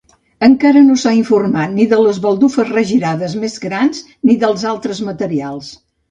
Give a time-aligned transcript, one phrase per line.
[0.45, 3.99] Encara no s'ha informat ni de les baldufes regirades més grans
[4.31, 5.69] ni dels altres materials.